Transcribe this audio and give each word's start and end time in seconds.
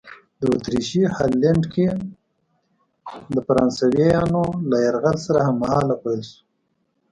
د 0.39 0.41
اتریشي 0.55 1.03
هالنډ 1.15 1.63
کې 1.73 1.87
د 3.33 3.35
فرانسویانو 3.47 4.43
له 4.69 4.77
یرغل 4.85 5.17
سره 5.25 5.39
هممهاله 5.47 5.95
پیل 6.03 6.21
شوه. 6.29 6.41